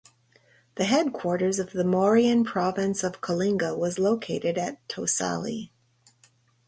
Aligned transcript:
The 0.77 0.85
headquarters 0.85 1.59
of 1.59 1.73
the 1.73 1.83
Mauryan 1.83 2.43
province 2.43 3.03
of 3.03 3.21
Kalinga 3.21 3.77
was 3.77 3.99
located 3.99 4.57
at 4.57 4.77
Tosali. 4.87 5.69